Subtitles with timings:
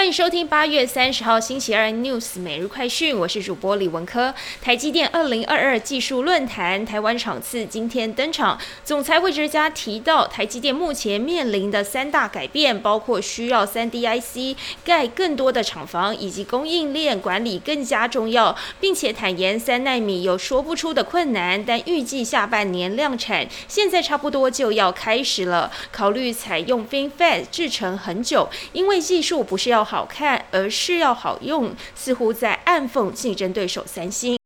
[0.00, 4.32] 欢迎收听八月三十号星期二 news 每日快讯，我是主播李文科。
[4.62, 25.70] 台积电二零二二技术论坛台湾场次今天登场，总裁魏哲嘉提到，台积电目前面临的三大改变，包括需要三 D IC 盖更多的厂房，以及供应链管理更加重要，并且坦言三纳米有说不出的困难，但预计下半年量产，现在差不多就要开始了。
[25.92, 29.86] 考虑采用 FinFET 制成很久，因为技术不是要。
[29.90, 34.39] 好看，而是要好用，似乎在暗讽竞争对手三星。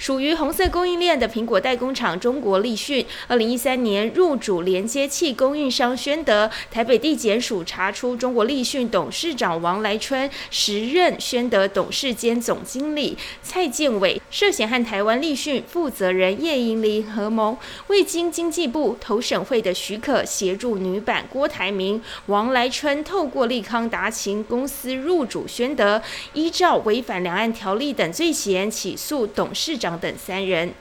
[0.00, 6.50] 属于红色供应链的苹果代工厂中国立讯，二零一三年入主连接器供应商宣德。
[6.70, 17.58] 台北地检署查出中国立讯董事长王来春，时任宣德董事兼总经理蔡建伟涉嫌和台湾立讯负责人叶银林合谋，
[17.88, 26.00] 未经经济部投审会的许可，协助女版郭台铭、王来春透过利康达勤公司入主宣德，
[26.32, 30.74] 依照违反两岸条例等罪嫌起诉董事长等三人。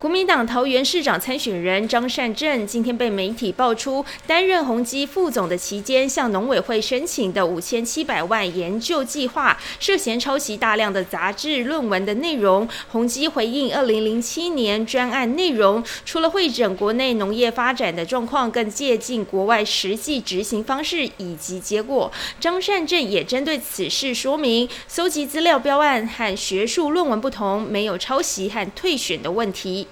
[0.00, 12.66] 国民党桃园市长参选人张善政今天被媒体爆出，担任宏基副总的期间，向农委会申请的五千七百万研究计划，涉嫌抄袭大量的杂志论文的内容。
[12.88, 22.10] 宏基回应，二零零七年专案内容，除了会诊国内农业发展的状况，更借鉴国外实际执行方式以及结果。
[22.40, 29.88] 张善政也针对此事说明，搜集资料标案和学术论文不同，没有抄袭和退选的问题。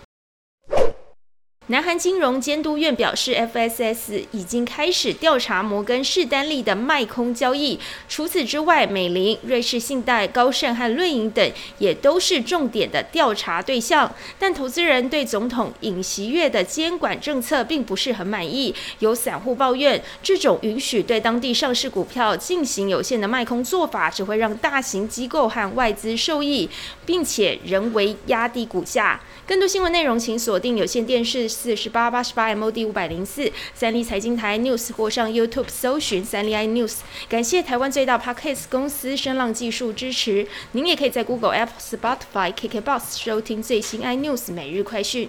[1.70, 7.78] 南韩金融监督院表示，FSS 已经开始调查摩根士丹利的卖空交易。
[8.08, 14.10] 除此之外，美林、瑞士信贷、高盛和瑞银等也都是重点的调查对象。
[14.38, 18.74] 但投资人对总统尹锡悦的监管政策并不是很满意。
[19.00, 26.70] 有散户抱怨，这种允许对当地上市股票进行有限的卖空做法，只会让大型机构和外资受益，
[27.04, 29.20] 并且人为压低股价。
[29.46, 31.46] 更多新闻内容，请锁定有线电视。
[31.58, 36.98] 四十八八十八 MOD 五百零四三立财经台 News 或上 YouTube 搜寻三立 iNews。
[37.28, 40.46] 感谢台湾最大 Podcast 公司声浪技术支持。
[40.70, 45.28] 您也可以在 Google、Apple、Spotify、KKBox 收听最新 iNews 每日快讯。